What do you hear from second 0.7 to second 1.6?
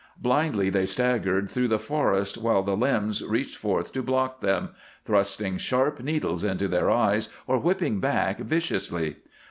they staggered